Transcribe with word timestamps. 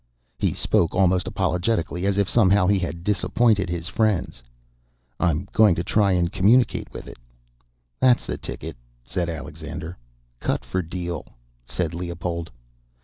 He 0.39 0.53
spoke 0.53 0.95
almost 0.95 1.27
apologetically, 1.27 2.07
as 2.07 2.17
if 2.17 2.27
somehow 2.27 2.65
he 2.65 2.79
had 2.79 3.03
disappointed 3.03 3.69
his 3.69 3.87
friends. 3.87 4.41
"I'm 5.19 5.47
going 5.53 5.75
to 5.75 5.83
try 5.83 6.13
and 6.13 6.31
communicate 6.31 6.91
with 6.91 7.05
it." 7.07 7.19
"That's 7.99 8.25
the 8.25 8.39
ticket," 8.39 8.77
said 9.05 9.29
Alexander. 9.29 9.99
"Cut 10.39 10.65
for 10.65 10.81
deal," 10.81 11.27
said 11.67 11.93
Leopold. 11.93 12.49